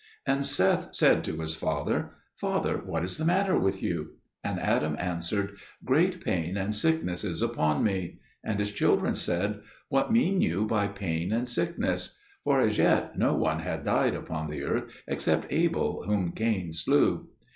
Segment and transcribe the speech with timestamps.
[0.25, 4.95] And Seth said to his father, "Father, what is the matter with you?" And Adam
[4.97, 10.65] answered, "Great pain and sickness is upon me." And his children said, "What mean you
[10.65, 15.45] by pain and sickness?" For as yet no one had died upon the earth except
[15.53, 17.29] Abel, whom Cain slew.